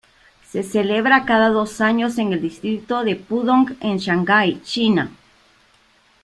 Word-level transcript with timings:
Se 0.49 0.63
celebra 0.63 1.25
cada 1.25 1.49
dos 1.49 1.79
años 1.79 2.17
en 2.17 2.33
el 2.33 2.41
distrito 2.41 3.03
de 3.03 3.15
Pudong, 3.15 3.77
en 3.81 3.97
Shanghái, 3.99 4.59
China. 4.63 5.11